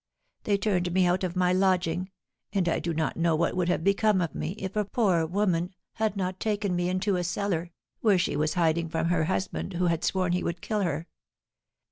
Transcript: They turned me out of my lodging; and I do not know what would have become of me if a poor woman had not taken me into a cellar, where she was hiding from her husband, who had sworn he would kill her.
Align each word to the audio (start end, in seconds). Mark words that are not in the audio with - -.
They 0.45 0.57
turned 0.57 0.91
me 0.93 1.05
out 1.05 1.23
of 1.23 1.35
my 1.35 1.53
lodging; 1.53 2.09
and 2.51 2.67
I 2.67 2.79
do 2.79 2.91
not 2.91 3.17
know 3.17 3.35
what 3.35 3.55
would 3.55 3.69
have 3.69 3.83
become 3.83 4.19
of 4.19 4.33
me 4.33 4.53
if 4.57 4.75
a 4.75 4.83
poor 4.83 5.27
woman 5.27 5.75
had 5.93 6.17
not 6.17 6.39
taken 6.39 6.75
me 6.75 6.89
into 6.89 7.17
a 7.17 7.23
cellar, 7.23 7.69
where 7.99 8.17
she 8.17 8.35
was 8.35 8.55
hiding 8.55 8.89
from 8.89 9.09
her 9.09 9.25
husband, 9.25 9.73
who 9.73 9.85
had 9.85 10.03
sworn 10.03 10.31
he 10.31 10.41
would 10.41 10.59
kill 10.59 10.81
her. 10.81 11.05